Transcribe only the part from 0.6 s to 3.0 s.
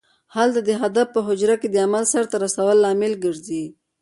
د هدف په حجره کې د عمل سرته رسولو